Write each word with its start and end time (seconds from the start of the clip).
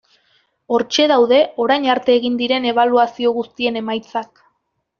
Hortxe 0.77 1.05
daude 1.11 1.41
orain 1.67 1.85
arte 1.97 2.15
egin 2.21 2.41
diren 2.41 2.67
ebaluazio 2.73 3.37
guztien 3.39 3.81
emaitzak. 3.85 4.47